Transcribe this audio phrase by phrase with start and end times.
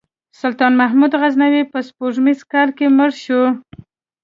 [0.39, 3.43] سلطان محمود غزنوي په سپوږمیز کال کې مړ شو.